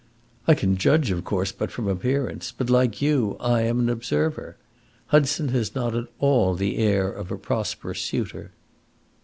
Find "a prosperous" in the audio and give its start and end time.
7.29-8.01